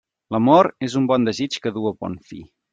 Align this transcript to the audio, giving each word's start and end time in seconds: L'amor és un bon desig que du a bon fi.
L'amor 0.35 0.69
és 0.87 0.95
un 1.01 1.05
bon 1.13 1.29
desig 1.31 1.61
que 1.67 1.75
du 1.79 1.87
a 1.93 1.95
bon 2.03 2.19
fi. 2.33 2.45